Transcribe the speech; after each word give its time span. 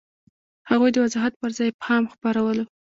هغوی 0.69 0.89
د 0.93 0.97
وضاحت 1.03 1.33
پر 1.41 1.49
ځای 1.57 1.69
ابهام 1.71 2.03
خپرولو. 2.13 2.63